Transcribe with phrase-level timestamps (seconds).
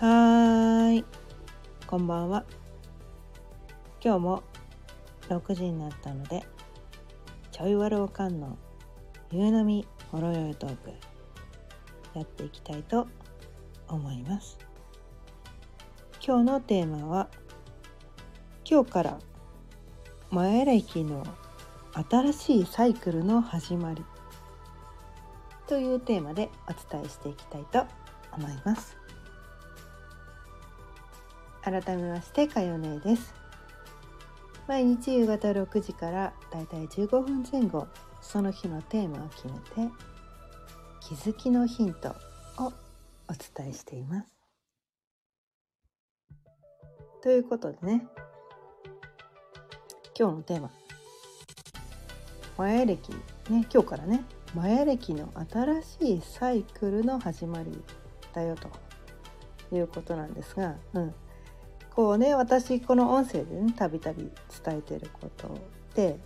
[0.00, 1.04] はーい、
[1.86, 2.44] こんばんは。
[4.02, 4.42] 今日も
[5.28, 6.42] 6時になったので、
[7.52, 8.58] ちょいわるおかんの
[9.30, 10.90] 夕飲みほろよいトーク
[12.14, 13.06] やっていきたいと
[13.86, 14.58] 思います。
[16.20, 17.28] 今日のテーマは、
[18.68, 19.18] 今日から
[20.28, 21.24] 前歴の
[22.10, 24.04] 新しいサイクルの始まり
[25.68, 27.86] というテーマでお伝えしていきたいと
[28.32, 29.03] 思います。
[31.64, 33.32] 改めましてかよねです。
[34.68, 37.86] 毎日夕方6時からだいたい15分前後
[38.20, 39.52] その日のテーマを決め
[39.88, 39.92] て
[41.00, 42.10] 気づきのヒント
[42.58, 42.72] をお
[43.56, 44.34] 伝えしています。
[47.22, 48.06] ということでね
[50.18, 50.70] 今日のテーマ。
[52.58, 54.22] マヤ歴ね今日からね
[54.54, 57.82] マヤ歴の新しいサイクルの始まり
[58.34, 58.68] だよと
[59.74, 61.14] いうことなんですが、うん、
[61.94, 64.30] こうね私この音声でねたびたび
[64.64, 65.58] 伝えてること
[65.94, 66.18] で、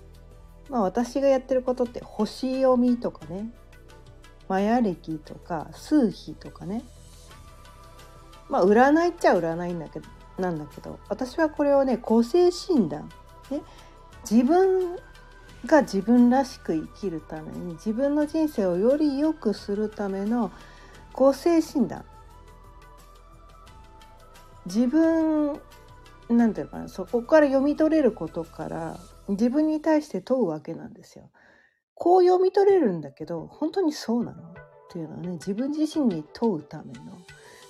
[0.70, 3.50] まあ、私がやってることって星読みとかね
[4.48, 6.82] マヤ暦とか数比とかね
[8.48, 10.06] まあ占いっちゃ占いんだけど
[10.38, 13.10] なんだけど私はこれをね個性診断、
[13.50, 13.60] ね、
[14.28, 14.96] 自分
[15.66, 20.50] が自分らしく生きるために自分の人生をより良くするための
[21.12, 22.04] 個性診断
[24.68, 25.58] 自分
[26.28, 31.30] なんていうのかなそこから読み取れることから自分に対して問うわけなんですよ。
[31.94, 34.54] こう読み取れるんだけど本当にそうなのっ
[34.90, 37.18] ていうのはね自分自身に問うための。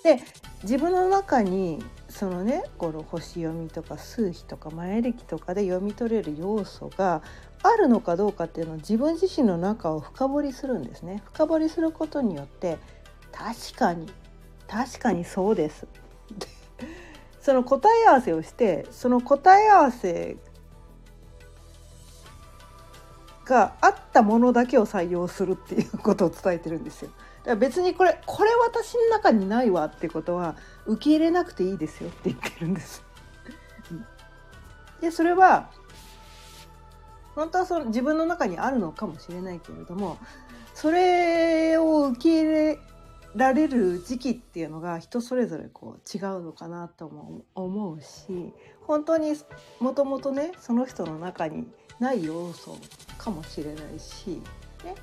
[0.04, 0.22] で
[0.62, 7.22] 自分の中にそのねこの星読みとか数比とか前歴とかで読み取れる要素が
[7.62, 11.22] あるのかどうかっていうのを自分自身の中を深掘りするんですね。
[11.26, 12.78] 深掘りすることによって
[13.32, 14.08] 確かに
[14.69, 15.86] 確かにそうです
[17.41, 20.37] その答え合わせをしてその答え合わせ
[23.44, 27.10] があったものだけを採用するっていうことを伝えてるんですよ。
[27.10, 30.56] だから別にこれこれ私の中にないわってことは
[30.87, 33.03] 受け入れなくていいですよって言ってるんです。
[35.00, 35.71] でそれは
[37.34, 40.19] 本当はその自分の中にあるのかもしれないけれども
[40.75, 42.81] それを受け入れ
[43.34, 48.53] られる時期っていうのが人それぞれこう違うのかなとも思うし
[48.83, 49.34] 本当に
[49.81, 51.66] もともとねその人の中に
[52.00, 52.78] ない要素
[53.19, 54.41] かもしれないし、
[54.84, 54.94] ね、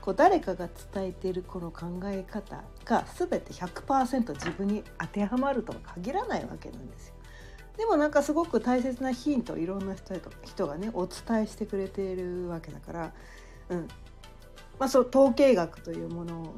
[0.00, 7.14] こう誰かが伝えているこの考え方が全て100%自分に当てはまるとは限らないわけなんですよ。
[7.78, 13.12] でもなんかすごく大切なヒントをいろんな人人がねお伝えしてくれているわけだから、
[13.70, 13.88] うん
[14.78, 16.54] まあ、そ統計学というものを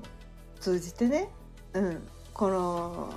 [0.65, 1.29] 通じてね、
[1.75, 3.13] うん、この、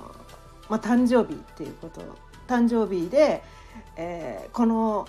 [0.68, 2.02] まあ、誕生日っていうこと
[2.46, 3.42] 誕生日で、
[3.96, 5.08] えー、この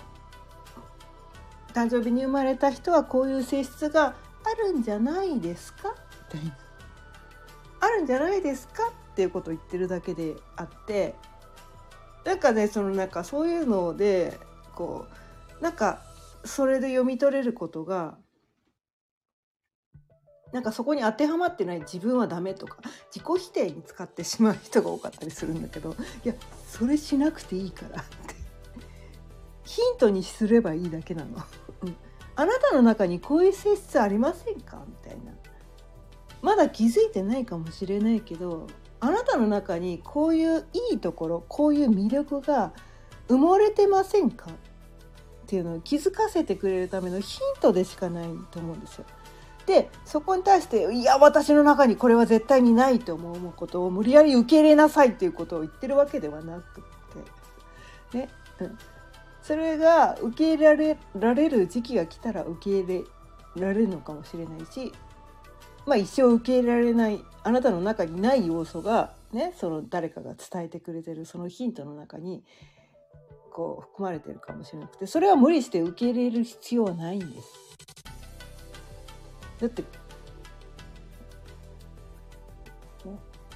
[1.74, 5.94] 誕生日に生まれた人はこういう性質があるんじゃないですか？
[7.78, 8.88] あるんじゃないですか？
[8.88, 11.14] っていうことを言ってるだけであって
[12.24, 14.40] なんかねそのなんかそういうので
[14.74, 15.06] こ
[15.60, 16.00] うなんか
[16.46, 18.16] それで読み取れることが
[20.52, 22.78] なんかそこに当てはまってない自分はダメとか
[23.14, 25.94] 自己否定に使ってしまう人が多かったりするんだけど
[26.24, 26.34] いや
[26.66, 28.34] それしなくていいからって
[29.64, 31.30] ヒントにすればいいだけなの。
[31.82, 31.96] うん、
[32.34, 34.82] あなたの中にこういう性質ありませんか？
[34.86, 35.32] みたいな。
[36.42, 38.66] まだ気づいてないかもしれないけど
[38.98, 42.72] あなたの中にこういういいところこういう魅力が
[43.28, 44.50] 埋もれてませんか？
[44.50, 44.54] っ
[45.46, 49.04] ていうのを気づかせてくれるためのヒントでしかないと思うんですよ。
[49.70, 58.18] でそこに対していや私の中にこれは絶対にないと思うことを無理やり受け入れなさいっていうことを言ってるわけではなくて。
[58.18, 58.28] ね、
[58.58, 58.78] うん、
[59.40, 63.04] それが受け入れられられる時期が来たら受け入
[63.54, 64.92] れられるのかもしれないし、
[65.86, 72.42] まあ、一生受け入れられないあなたの中にない要素が、ね、その誰かが伝えてくれてるそのヒントの中に
[73.52, 77.69] こう含まれてるかもしれなくてそれは無理して受け入れる必要はないんです。
[79.60, 79.84] だって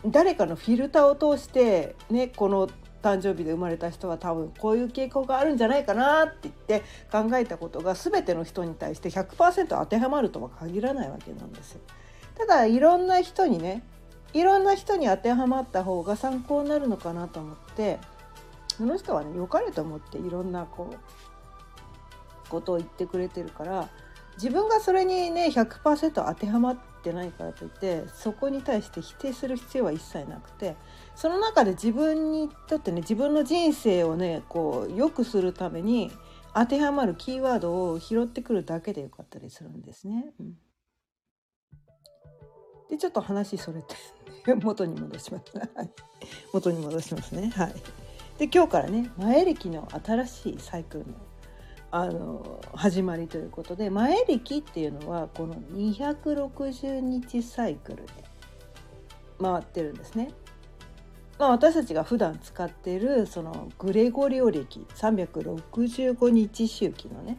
[0.07, 2.69] 誰かのフィルターを通してねこの
[3.03, 11.81] 誕生日で生まれた人は多分こういう傾向があるんじゃないかなって言って考えたことが全ての人に対して100%当てはまるとは限らないわけなんですよ。
[12.37, 13.83] ただいろんな人にね
[14.33, 17.99] いろんな人に当てはまった方が参考になるのかなと思って
[18.77, 23.89] その人はね良かれと思っていろんなこうことを言ってくれてるから
[24.37, 30.77] 自分がそれにね100%当てはまってないからといってそこに対して否定する必要は一切なくて
[31.15, 36.11] その中で自分にとってね自分の人生をねこう良くするために
[36.55, 40.33] 当てはまるキーワードを拾ってくるだけでよかったりするんですね。
[40.39, 40.55] うん、
[42.89, 43.97] でちょっと話それて
[44.63, 45.45] 元に戻します。
[46.53, 47.51] 元に戻しますね。
[47.57, 47.75] はい。
[48.39, 51.15] で今日からね前歴の新しいサイクルの
[51.97, 58.13] あの始まりということで前歴っていうのはこの260日サイクルで
[59.41, 60.33] 回ってるんですね。
[61.39, 67.39] まあ、私たちが普段使ってるそのグレゴリオ暦365日周期のね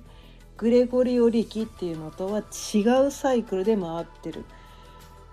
[0.55, 4.45] グレゴリオ暦っていうのとは違うサイクルで回ってる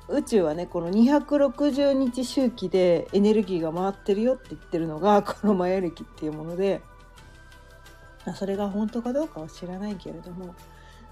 [0.09, 6.83] 宇宙はねこの260日周期でエネルギーが回ってるよって言ってるのがこのマヤ暦っていうもので
[8.35, 10.55] それが本当かどうかは知らないけれども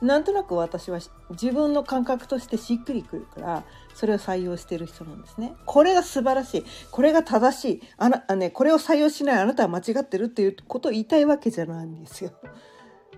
[0.00, 0.98] なんとなく私は
[1.30, 3.64] 自分の感覚としてしっくりくるから
[3.94, 5.54] それを採用してる人なんですね。
[5.66, 12.30] これが素晴らしいこれが正しいあなあ、ね、これを採用しないあなたは間違ってるっていうことを言いたいわけじゃないんですよ。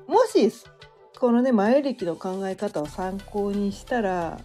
[0.08, 0.50] もし
[1.20, 4.40] このね前歴の考え方を参考にしたら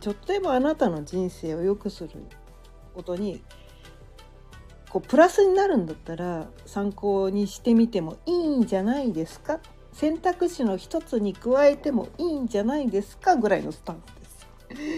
[0.00, 2.10] ちょっとでもあなたの人生を良くする
[2.94, 3.42] ことに
[4.90, 9.60] こうプラスになるんだったら参考にしてみてもいいんじゃないですか？
[9.92, 14.88] 選択肢の一つに加えてもいいんじゃないですかぐらいのスタンスです。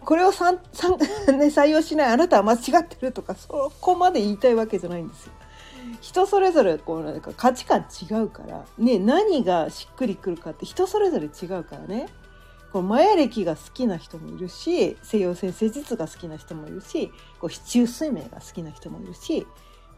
[0.00, 0.98] これをさんさん、
[1.38, 5.32] ね、採用しないあなたは間違ってるとかそこまで言いたいわけじゃないんですよ。
[6.00, 7.80] 人それぞれこうなんか価値観
[8.10, 12.08] 違うから、ね、何がしっくりくるかって人それぞれ違うからね。
[12.74, 19.46] このマヤ歴が好きな人もいるし西洋先生術が好きな人もいるしこう市中水明が好きな人もいるし、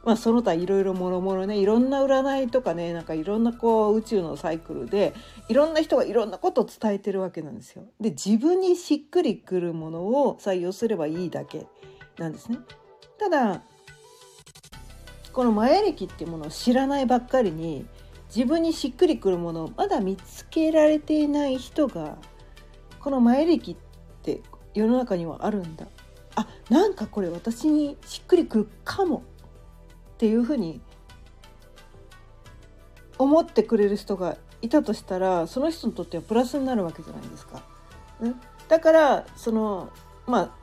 [0.04, 5.14] まあ、その他いろいろもろもろねいろんな占いとかねなんかいろんなこう宇宙のサイクルで
[5.48, 7.84] いろんな人がいろんなことを伝えてるわけなんですよ。
[7.98, 11.66] で自分にしっくりくるものを採用すればいいだけ
[12.18, 12.58] なんですね。
[13.16, 13.62] ただ
[15.32, 17.86] このマヤ歴っていうものを知らないばっかりに
[18.28, 22.18] 自分にしっくりくるものをまだ見つけられていない人が
[23.06, 23.76] この前歴っ
[24.24, 24.40] て
[24.74, 25.86] 世の中にはあるんだ
[26.34, 29.22] あなんかこれ私にしっくりくるかも
[30.14, 30.80] っていうふうに
[33.16, 37.62] 思ってくれる人がいたとしたらその人にとってはプラスになるわけじゃないですか。
[38.22, 39.90] うん、だからその
[40.26, 40.56] ま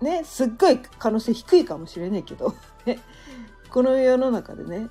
[0.00, 2.54] あねすっごい可能性低いかもしれないけど
[3.70, 4.88] この世の中でね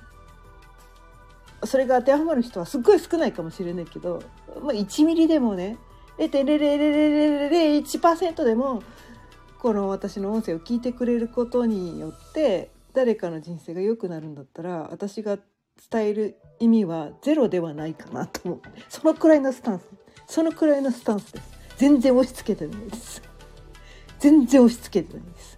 [1.64, 4.22] それが当てはまる人はすっごい少ないかもしれないけど、
[4.60, 5.78] まあ、1ミリでもね
[6.18, 8.82] 0.00001%でも
[9.58, 15.38] この私の音声を聞いてくれることによって誰かの人生が良くなるんだったら私が
[15.90, 18.68] 伝える意味はゼロではないかなと思って。
[18.88, 19.84] そのくらいのスタンス。
[20.26, 21.52] そのくらいのスタンスです。
[21.76, 23.22] 全然押し付けてないです。
[24.18, 25.57] 全然押し付けてないです。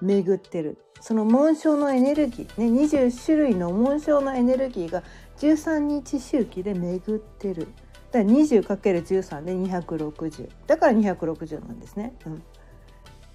[0.01, 5.03] 巡ってるその紋章のエネルギーね20種類の紋章のエネルギーが
[5.39, 7.67] 13日周期で巡ってる
[8.13, 12.15] だから 20×13 で260だから260なんですね。
[12.25, 12.43] うん、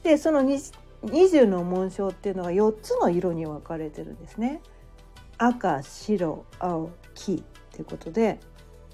[0.02, 0.42] でその
[1.04, 4.62] 20の紋章っていうのが4つの色に分かれてるんですね。
[5.38, 8.40] 赤白青黄っていうことで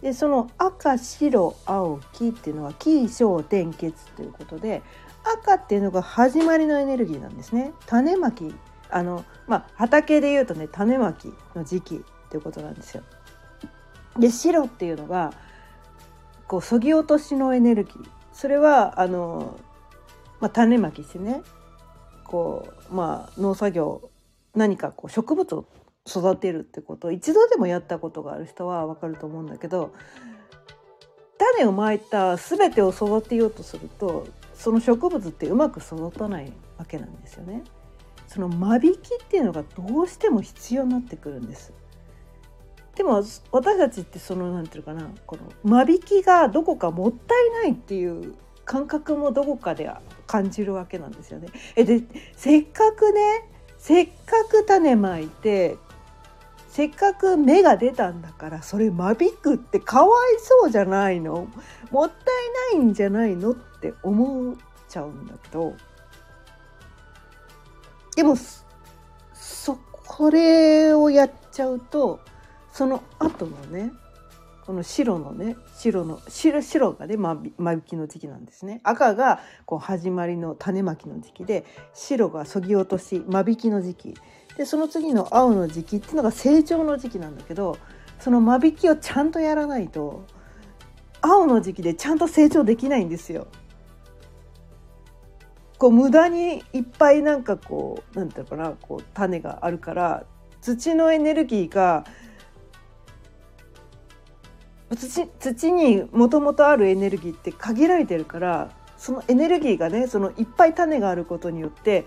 [0.01, 4.81] でその赤白青黄っていうのは黄小転結ということで
[5.39, 8.53] 赤っていうのが始まりのエネルギーなんですね種まき
[8.89, 13.03] あのまあ畑でいうとね種まきの時期っていうことなんですよ。
[14.19, 15.33] で白っていうのが
[16.47, 19.57] こうそぎ落としのエネルギーそれはあの、
[20.39, 21.41] まあ、種まきしてね
[22.23, 24.09] こうまあ農作業
[24.55, 25.65] 何かこう植物を
[26.07, 29.93] 育てるってことを一度でもやったことがある人は分かると思うんだけど
[31.37, 37.63] 種をまいた全てを育てようとするとその植物ってうまく育たないわけなんですよね。
[38.27, 41.73] その間引きっていうのがどうしても必要になってくるんです。
[42.95, 48.35] でも私たちってその何て言うかなこの間引きがどこかもったいないっていう
[48.65, 49.89] 感覚もどこかで
[50.27, 51.49] 感じるわけなんですよね。
[51.75, 52.03] えで
[52.35, 55.77] せっかくねせっかく種まいて
[56.69, 61.47] せっかく芽が出たんだからそれ間引くってかわいそうじゃないの？
[61.91, 62.15] もった
[62.75, 64.55] いないんじゃないのって思っ
[64.89, 65.73] ちゃうんだけど
[68.15, 68.35] でも
[69.33, 72.19] そこれをやっちゃうと
[72.71, 73.91] その後のね
[74.65, 84.13] この白のね白の白白がね間引きの時期なんですね赤がこう始まりの種まきの時期で白がそぎ落とし間引きの時期
[84.57, 87.77] でその次の青の時期っていうのが成長の時期なんだけど
[88.19, 90.25] その間引きをちゃんとやらないと
[91.19, 93.47] 青の時期でちゃんと成長できないんですよ。
[95.77, 100.23] こう無駄にいっぱいなんかこうなんていうかなこう種があるから
[100.61, 102.05] 土のエネルギーが
[104.95, 112.05] 土土にもともとあるエネルギーって限られてるからそのエネルギーがねそのいっぱい種があることによって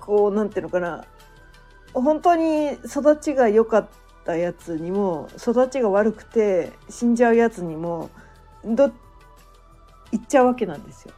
[0.00, 1.04] こうなんていうのかな
[1.92, 3.88] 本当に育ちが良かっ
[4.24, 8.10] たやつにも育ちが悪くて死んじゃうやつにも
[8.64, 8.92] ど
[10.12, 11.14] いっちゃうわけなんですよ。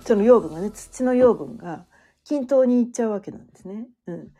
[0.00, 1.86] その養分がね土の養分が
[2.24, 3.86] 均等にいっちゃうわけなんですね。
[4.06, 4.32] うん、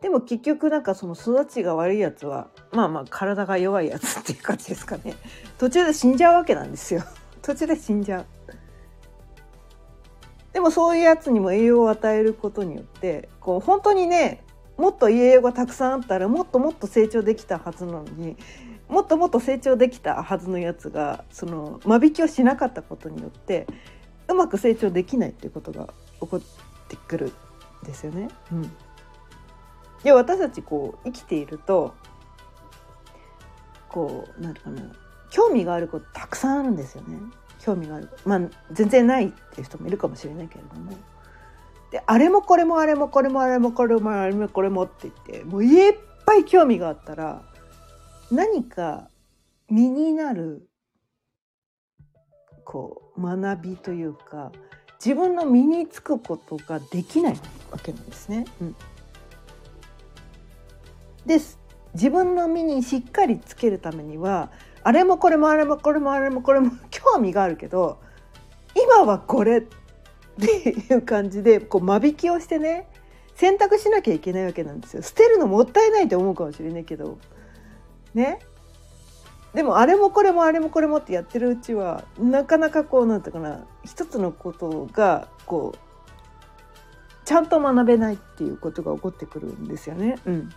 [0.00, 5.14] でも結局なんかその育ちが悪いやつはまあまあ体が弱いやつっていう感じですかね。
[5.58, 7.02] 途中で死んじゃうわけなんですよ。
[7.42, 8.26] 途中で死んじゃう。
[10.52, 14.42] でもそういうやつにも栄養を与えることによってこう本当にね
[14.76, 18.36] もっと栄養がたくさんあったらもっともっと成長できたはずなのに
[18.88, 23.66] もっともっと成長できたはずのやつがその間引きをしなかったことによって
[24.26, 26.40] うまく成長できないっていうことが起こっ
[26.88, 27.32] てくるん
[27.84, 28.28] ですよね。
[28.50, 28.70] うん。
[30.02, 31.94] で私たちこう生きていると
[33.88, 34.82] こうなんかな
[35.30, 37.18] 興味があることたくさんあるんですよね。
[37.60, 38.08] 興味がある。
[38.24, 38.40] まあ
[38.72, 40.92] 全然ないっていう人もいるかもしれないけれども。
[41.90, 47.42] であれもこれもあれもこれもあれもこれもあれもこれもって言ってもういっぱい興味があったら
[48.30, 49.08] 何か
[49.68, 50.68] 身になる
[52.64, 54.52] こう学びというか
[55.04, 57.40] 自分の身につくことができない
[57.72, 58.44] わけなんですね。
[58.60, 58.76] うん。
[61.26, 61.58] です。
[61.94, 64.50] 自分の身にしっかりつけるためには
[64.82, 67.98] あれもこれもあれもこれもあれもこれも興味があるけど
[68.74, 69.62] 今はこれっ
[70.40, 72.88] ていう感じでこう間引きをしてね
[73.34, 75.02] 選択しなきゃいけないわけなんですよ。
[75.02, 77.18] 捨てるのもったいないと思うかもしれないけど。
[78.14, 78.38] ね。
[79.54, 85.78] でもあれもこれもあれもこれもってやってるうちはなかなかこうなんていうかな一つのことがこう
[87.24, 90.18] ちゃんと学べないっていうことが起こってくるんですよね。
[90.26, 90.50] うん。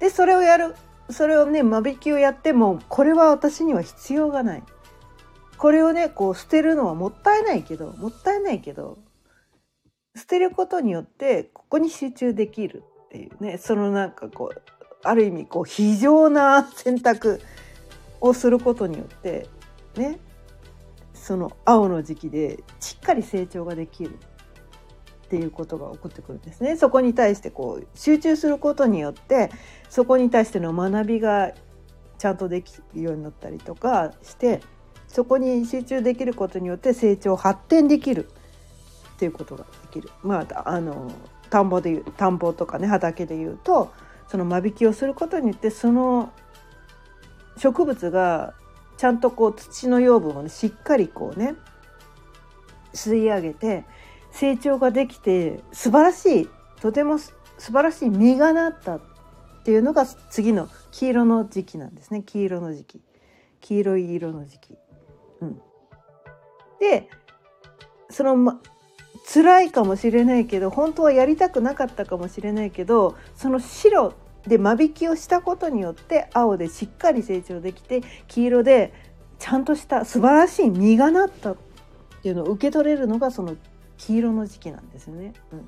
[0.00, 0.74] でそれをやる。
[1.10, 4.62] それをね間引きをやってもこれは私には必要がない。
[5.56, 8.98] これをねこう捨てるのはもったいないけどもったいないけど
[10.16, 14.62] 捨てることによってここに集中できるっていうねそのなんかこう
[15.02, 17.40] ある意味こう非常な選択
[18.20, 19.48] をすることによって
[19.96, 20.18] ね
[21.12, 24.18] その青の時期でしっかり成長ができる。
[25.28, 26.76] っていうことが起こってくるんですね。
[26.76, 29.50] そこに対してこう集中することによって
[29.90, 31.52] そこに対しての学びが
[32.16, 34.62] ちゃんとできるようになったりとかして
[35.06, 38.26] そこに集中できることによって成長発展できる
[39.16, 40.08] っていうことができる。
[40.22, 41.12] まああの
[41.50, 43.92] 田んぼでいう田んぼとかね畑でいうと
[44.28, 46.32] その間引きをすることによってその
[47.58, 48.54] 植物が
[48.96, 51.54] ちゃんとこう土の養分を、ね、しっかりこうね
[52.94, 53.84] 吸い上げて
[54.38, 56.48] 成長ができて素晴らしい
[56.80, 59.00] とても素晴らしい実がなったっ
[59.64, 62.22] ていうのが次の黄色の時期なんですね。
[62.22, 63.00] 黄色の時期。
[63.60, 64.78] 黄色い色の時期。
[65.40, 65.60] うん、
[66.78, 67.08] で
[68.10, 68.60] その、ま、
[69.32, 74.14] 辛いかもしれないけど本当はやりたくなかったかもしれないけどその白
[74.46, 78.94] で間引きをしたことによって青でしっかり成長できて黄色で
[79.40, 81.56] ちゃんとした素晴らしい実がなったっ
[82.22, 83.56] ていうのを受け取れるのがその
[83.98, 85.34] 黄色の時期なんですよね。
[85.52, 85.66] うん、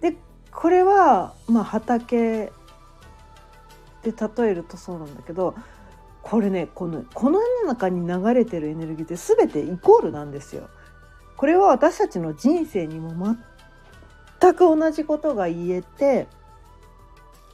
[0.00, 0.16] で
[0.50, 2.50] これはまあ畑
[4.02, 5.54] で例えるとそうなんだけど
[6.22, 10.68] これねこのこの世の中に流れてるエネルギーって全てイコールなんですよ。
[11.36, 13.36] これは私たちの人生にも
[14.40, 16.26] 全く同じことが言えて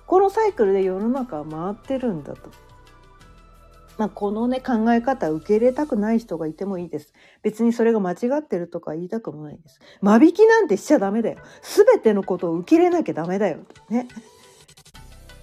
[0.06, 2.50] このサイクルで世の中は回ってるんだと。
[3.96, 7.12] まあ、このね考え方受け入れたくない人がいてもいいです。
[7.42, 9.80] 別にそれが間違ってるとか言いたくもないです。
[10.00, 11.38] 間引きなんてしちゃダメだよ。
[11.62, 13.58] 全てのことを受け入れなきゃダメだよ。
[13.88, 14.08] ね。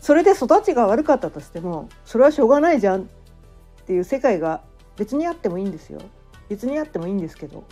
[0.01, 3.05] それで育ちが悪かったとしてもそれはしょうがないじゃんっ
[3.85, 4.63] ていう世界が
[4.97, 6.01] 別にあってもいいんですよ
[6.49, 7.63] 別にあってもいいんですけど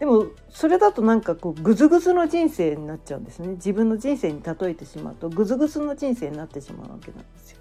[0.00, 7.58] でもそれだとなんかこうグズグズの人生になっちゃうんですね自分の人生に例えてしまうとグズグズの人生になってしまうわけなんですよ。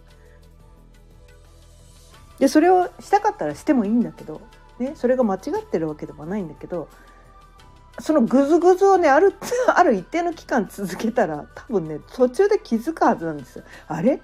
[2.37, 4.41] でそれをしたかったらしてもいいんだけど、
[4.79, 6.89] ね、それが間違ってるわけではないんだけど
[7.99, 9.35] そのグズグズをねある
[9.73, 13.63] ある一定の期間続けたら多分ね途中で気づくはずなんですよ。
[13.87, 14.21] あれ？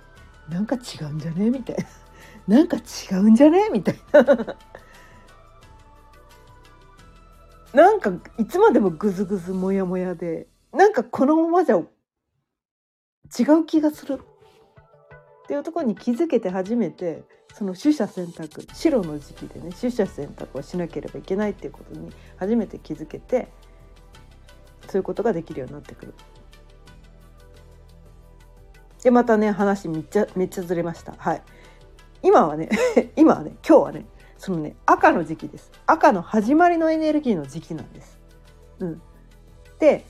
[0.50, 1.50] なんか違うんじゃね？
[1.50, 1.78] みたい
[2.48, 2.58] な。
[2.58, 3.70] なんか違うんじゃね？
[3.72, 4.24] みたいな。
[7.74, 14.22] なんかいつまでもグズグズモヤモヤでなんかこのままじゃ違う気がする
[15.44, 23.48] っていうところに気づけて初めてその取捨選択白の時期でね取捨選択をしなければいけないっていうことに初めて気づけて
[24.88, 26.14] そういうことができるようになってくる。
[29.04, 31.14] でまたね話めっちゃめっちゃずれました。
[31.18, 31.44] はい。
[32.24, 32.70] 今はね
[33.16, 34.06] 今はね今日はね
[34.38, 35.72] そのね赤の時期です。
[35.86, 38.20] 赤の始まりのエネルギーの時期なんです。
[38.80, 39.02] うん、
[39.80, 40.06] で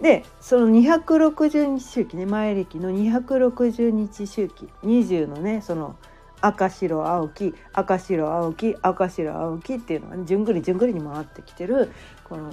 [0.00, 5.96] でその260日周期ね前歴の260日周期20のねその
[6.40, 11.92] 赤白青黄赤白青黄赤白青黄っていうのが、ね、じゅんぐりじゅんぐりに回ってきてる
[12.24, 12.50] この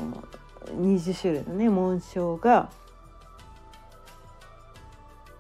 [0.77, 2.69] 20種類のね紋章が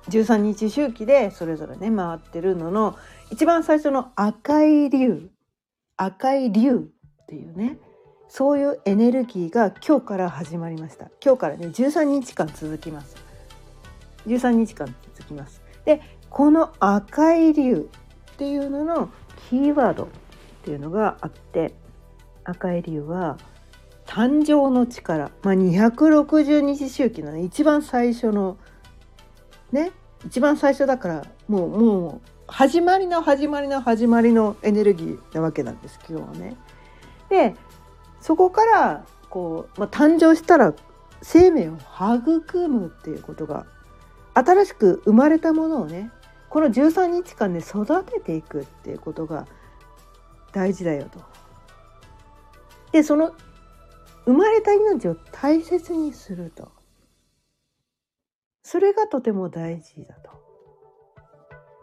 [0.09, 2.97] 13日周期でそれぞれね回ってるのの
[3.29, 5.29] 一番最初の赤い竜
[6.01, 6.89] 赤い竜
[7.23, 7.77] っていうね
[8.29, 11.09] そういうエネルギーが今日から始まりました。
[11.23, 13.17] 今日からね13日間続きます。
[14.25, 15.61] 13日間続きます。
[15.83, 17.89] でこの赤い竜
[18.33, 19.09] っていうのの
[19.49, 20.07] キーワードっ
[20.63, 21.73] ていうのがあって
[22.45, 23.37] 赤い竜は
[24.05, 28.57] 誕生の力、まあ、260日周期のね一番最初の
[29.73, 29.91] ね
[30.25, 36.57] 一番最初だからもうもう始まりの始まりの始まりのエネルギーなわけなんです今日はね。
[37.29, 37.55] で
[38.21, 40.73] そこからこう、まあ、誕生したら
[41.21, 43.65] 生命を育むっていうことが
[44.33, 46.11] 新しく生まれたものをね
[46.49, 49.47] この13日間で育てていくっていうことが
[50.51, 51.19] 大事だよと。
[52.91, 53.35] でその
[54.25, 56.71] 生まれた命を大切にすると。
[58.63, 60.31] それがとても大事だと。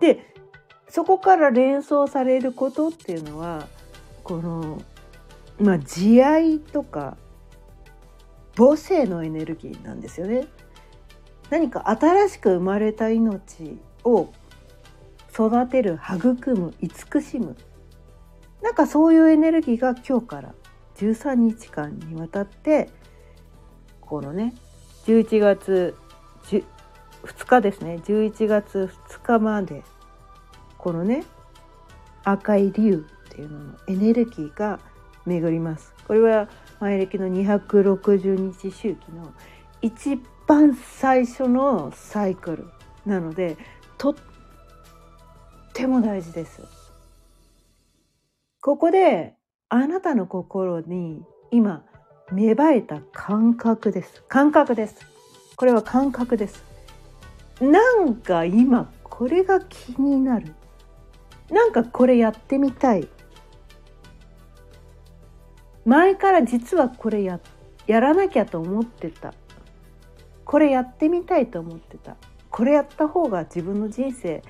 [0.00, 0.34] で
[0.88, 3.66] そこから連想されることっていうのは
[4.22, 4.82] この
[5.60, 7.16] まあ慈愛とか
[8.56, 10.46] 母性のエネルギーなんですよね。
[11.50, 14.32] 何か新しく生まれた命を
[15.32, 17.56] 育てる育む慈しむ
[18.62, 20.54] なんかそういうエネルギーが今日から
[20.96, 22.88] 13日間にわたって
[24.00, 24.54] このね
[25.04, 25.94] 11月
[26.48, 26.64] 2
[27.44, 29.84] 日ですね11月2日まで
[30.86, 31.24] このね
[32.22, 34.78] 赤い竜っていうののエネルギーが
[35.24, 39.34] 巡りますこれは前歴の260日周期の
[39.82, 42.68] 一番最初のサイクル
[43.04, 43.56] なので
[43.98, 44.14] とっ
[45.72, 46.62] ても大事です。
[48.62, 49.34] ここで
[49.68, 51.20] あなたの心に
[51.50, 51.84] 今
[52.30, 54.22] 芽生えた感覚です。
[54.28, 55.00] 感覚です。
[55.56, 56.62] これは感覚です。
[57.60, 60.54] なんか今これが気になる。
[61.50, 63.08] なんかこれやってみたい。
[65.84, 67.40] 前から実はこれや
[67.86, 69.34] やらなきゃと思ってた。
[70.44, 72.16] これやってみたいと思ってた。
[72.50, 74.42] これやった方が自分の人生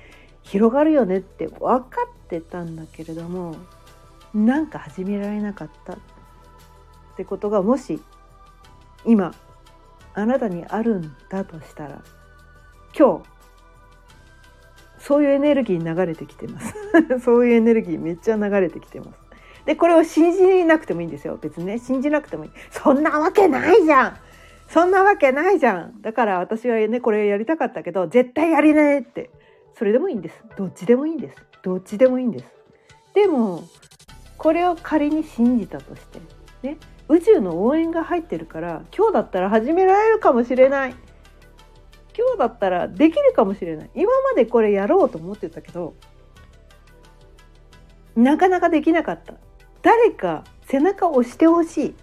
[0.43, 3.55] 広がるよねって分かってたんだけれども
[4.33, 5.97] なんか始められなかったっ
[7.17, 8.01] てことがもし
[9.05, 9.33] 今
[10.13, 12.01] あなたにあるんだとしたら
[12.97, 13.36] 今日
[15.07, 16.75] そういうエネルギー流れてきてます。
[17.23, 19.11] そういうエネルギーめっちゃ流れてきてます。
[19.65, 21.39] でこれを信じなくてもいいんですよ。
[21.41, 21.79] 別にね。
[21.79, 22.51] 信じなくてもいい。
[22.71, 24.17] そんなわけないじゃん。
[24.67, 26.01] そんなわけないじゃん。
[26.01, 29.29] だから私はねこれやりたかったけど絶対やりねえって。
[29.75, 30.43] それでもいいんです。
[30.57, 31.37] どっちでもいいんです。
[31.63, 32.45] どっちでもいいんです。
[33.13, 33.63] でも
[34.37, 36.19] これを仮に信じたとして
[36.63, 36.75] ね。
[37.07, 40.95] 宇宙の応援が入ってるから今日だったら始められるかもしれない。
[42.17, 45.93] 今日だったらできるかもしれない今までこれやろうと思ってたけど
[48.15, 49.35] なかなかできなかった
[49.83, 51.95] 誰か背中を押してほしい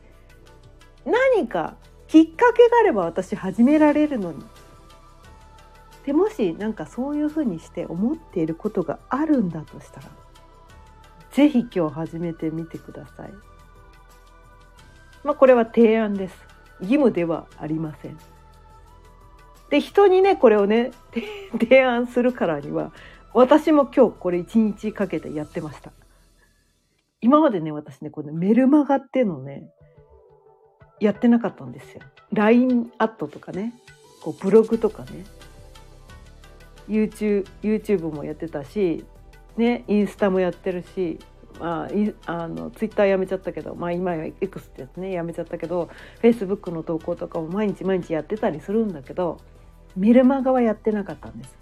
[1.05, 4.45] 何かきっかけがあれば私始められるのに
[6.07, 10.09] でもしなんかそういうふうにして思っていることがあるんだとしたら
[11.33, 13.31] 是非今日始めてみてください。
[15.25, 16.37] まあこれは提案です。
[16.81, 18.34] 義務ではありません。
[19.71, 20.93] で人にねこれをね
[21.59, 22.93] 提案するからには
[23.33, 25.93] 私も今日これ一日かけてやってました。
[27.21, 29.71] 今までね私ねこのメルマガっていうのね
[31.01, 32.03] やってなかったんですよ。
[32.33, 33.73] LINE アットとかね
[34.23, 35.25] こうブログとかね
[36.89, 39.05] YouTube, YouTube もやってたし、
[39.57, 41.19] ね、インスタもやってるし、
[41.61, 41.89] まあ、
[42.27, 45.89] あのツイッターやめちゃったけど、まあ、今は X ってやつねやめちゃったけど
[46.23, 49.39] Facebook の投稿とかも毎日毎日やってたりするんだけど
[49.97, 51.57] メルマガはやってなかったんです。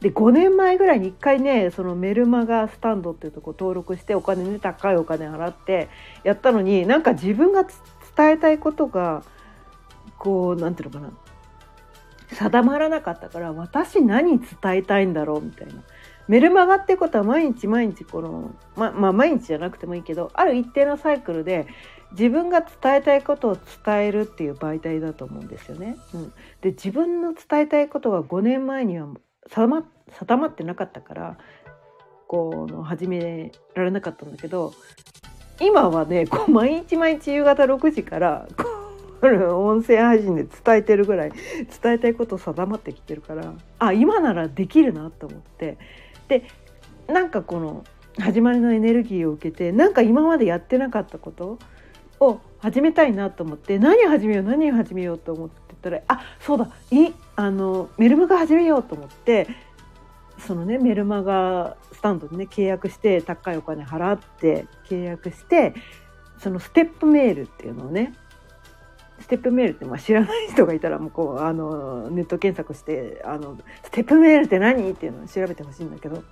[0.00, 5.88] で5年前ぐらいに1回ねそのメルマガスタンドっていうとこ登録してお金ね高いお金払って
[6.24, 9.22] やったのになんか自分が伝えたいことが
[10.18, 11.18] こう何て言うのかな
[12.34, 15.74] 定まらなかったから私何伝えたいんだろうみたいな。
[16.28, 21.66] メルマガってことは毎日毎日このままあ毎日じゃなくてもいいけどある一定のサイクルで
[22.12, 25.96] 自分が伝えたいことを伝えるっていう媒体だと思うんですよね。
[26.14, 29.08] うん、で自分の伝えたいことは5年前には
[29.48, 31.38] 定ま定まってなかったから
[32.26, 34.72] こう始められなかったんだけど
[35.60, 38.48] 今はねこう毎日毎日夕方6時から
[39.22, 41.32] 音声配信で伝えてるぐらい
[41.82, 45.78] 伝えたいこと定まってきてるからあ今ならできるなと思って
[46.28, 46.44] で
[47.06, 47.84] なんかこの
[48.18, 51.58] 始まりのエネルギーを受けてなんか今までやってなかったこと
[52.20, 59.48] を始めたいなと思って何を始めよう何を始めようと思ってたらあそうだいあのメルマガ始めようと思って
[60.38, 65.74] そのねメルマガスタンドでね契約して高いお金払って契約して
[66.38, 68.14] そのステップメールっていうのをね
[69.20, 74.90] ステップメールって、まあ、知らない人がいたらもうこうあのネット検索してあのステップメールって何？
[74.90, 76.22] っていうのを調べてほしいんだけど。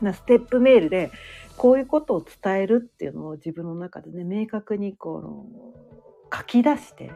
[0.00, 1.10] なステップメールで
[1.56, 5.46] こういうことを伝えるっていうのを自分の中でね明確にこの
[6.36, 7.12] 書き出して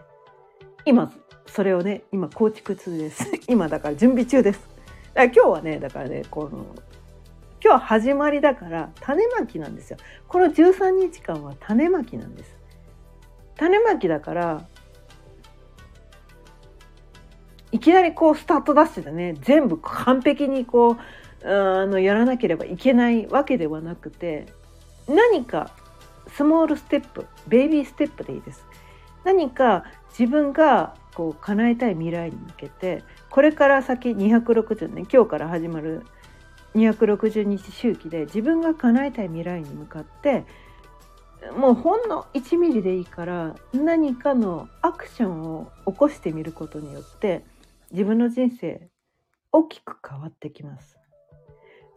[0.85, 1.12] 今
[1.47, 3.31] それをね今構築中です。
[3.49, 4.61] 今だから準備中です。
[4.61, 4.75] だか
[5.14, 6.67] ら今日はねだからねこの
[7.61, 9.99] 今日は始まりだから種まきなんですよ。
[10.29, 12.58] この13日間は種まきなんです。
[13.59, 14.66] 種まきだから
[17.71, 20.97] いきなりこうスタートダッシュでね全部完璧にこう
[21.44, 24.47] あのやらなければいけないわけではなくて
[25.07, 25.71] 何か
[26.35, 28.64] スモールステップベイビーステップでいいです。
[29.25, 36.07] 何か自分がこう叶えたい未来に向けてこれから先260年今日から始まる
[36.75, 40.44] 260日周期で自分が叶えたい未来に向かって
[41.57, 47.44] もうほんの1ミリでいいから何かのアクションを起こしてみることによって
[47.90, 48.88] 自分の人生
[49.53, 50.98] 大きく変わってきます。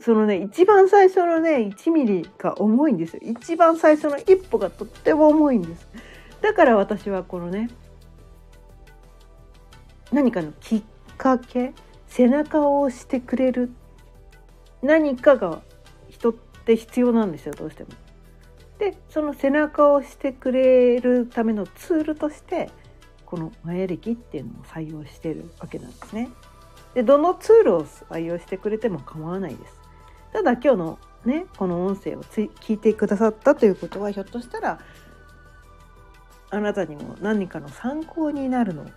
[0.01, 5.87] そのね一番最初のね1ミリが重いんですよ一番最初の一歩がとっても重いんです
[6.41, 7.69] だから私はこのね
[10.11, 10.83] 何かのきっ
[11.17, 11.73] かけ
[12.07, 13.71] 背中を押してくれる
[14.81, 15.61] 何かが
[16.09, 17.89] 人って必要なんですよどうしても。
[18.81, 22.71] でその背中を押してくれるためのツールとして
[23.27, 26.31] このマヤ歴っていうのを採用してるわけなんですね。
[26.95, 29.79] でどのツールを採用してくれても構わないです。
[30.33, 34.79] ただ今日のねこの音声をつ聞いてくださったということはひょっとしたら
[36.49, 38.87] あなたにも何かの参考になるの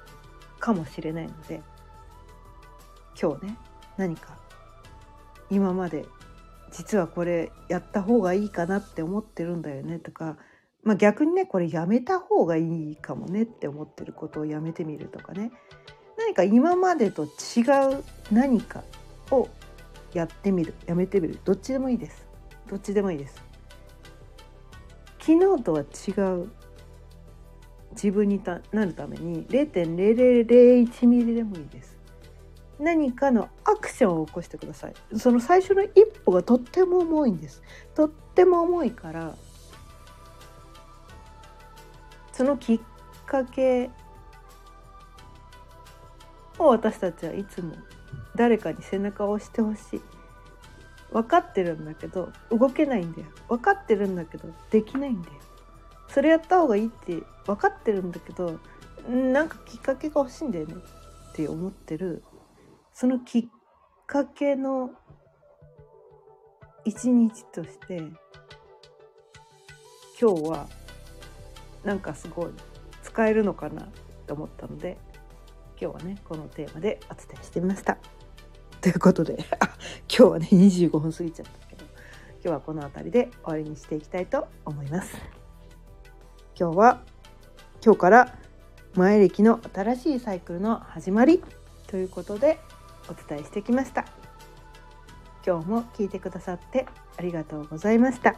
[0.61, 1.61] かもしれないので
[3.21, 3.59] 今日ね
[3.99, 4.39] 何か
[5.51, 6.07] 今まで
[6.77, 10.37] 実はこれやった方がいいかなって思ってるんだよねとか
[10.85, 15.51] まあ、逆にねこれやめた方がいいかもねって思ってることをやめてみるとかね。
[16.17, 18.85] 何か今までと違う何か
[19.31, 19.49] を
[20.13, 21.41] やってみるやめてみる。
[21.45, 22.27] どっちでもいいです。
[22.69, 23.43] どっちでもいいです。
[25.19, 26.51] 昨日とは違う
[27.93, 31.94] 自分になるために0.0001ミリでもいいです。
[32.79, 34.95] 何かのアクションを起こしてください。
[35.17, 37.63] その最初の一歩がとっても重いんです。
[37.95, 39.35] とっても重いから
[42.33, 42.81] そのきっ
[43.27, 43.91] かけ
[46.59, 47.75] を私たちはいつも
[48.35, 50.03] 誰かに背中を押してほしい。
[51.13, 53.29] 分かってるんだけど動けないんだよ。
[53.49, 55.35] 分かってるんだけどできないんだよ。
[56.09, 58.59] それやった方がいいって分かってるんだけど
[59.09, 62.23] なんかきっかけが欲しいんだよねって思ってる
[62.95, 63.47] そのきっ
[64.07, 64.93] かけの
[66.85, 67.97] 一日として
[70.21, 70.69] 今日は
[71.83, 72.51] なんかすごい
[73.03, 73.89] 使えるのかな
[74.29, 74.97] と思ったので
[75.81, 77.99] 今日はねこのテーマでお伝えしてみました。
[78.81, 79.49] ということで今
[80.09, 85.17] 日はね25分過ぎちゃったけど今日はこの辺りで終わりにしていきたいと思います。
[86.57, 87.03] 今日は
[87.85, 88.39] 今日から
[88.95, 91.43] 前歴の新しいサイクルの始まり
[91.89, 92.61] ということで
[93.09, 94.05] お伝えしてきました。
[95.47, 96.87] 今日も聞いてくださって
[97.19, 98.37] ありがとうございました。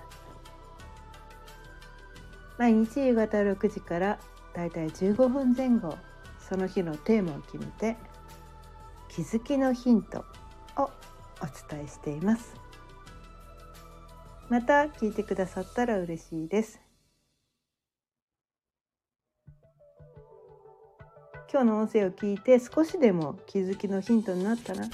[2.58, 4.18] 毎日夕方6時から
[4.54, 5.96] だいたい15分前後
[6.38, 7.96] その日のテーマを決めて
[9.08, 10.24] 気づきのヒント
[10.76, 10.90] をお
[11.70, 12.54] 伝えしています。
[14.48, 16.85] また聞いてくださったら嬉しいです。
[21.56, 24.88] 今日の音声を聞いて少しでも気づきのヒントになったなっ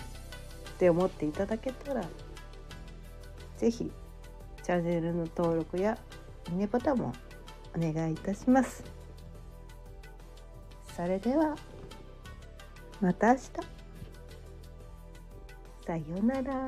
[0.78, 2.04] て思っていただけたら
[3.58, 3.90] 是非
[4.62, 5.98] チャンネルの登録や
[6.52, 7.12] いいねボタンも
[7.76, 8.84] お願いいたします。
[10.94, 11.56] それでは
[13.00, 13.40] また明日
[15.84, 16.66] さようなら。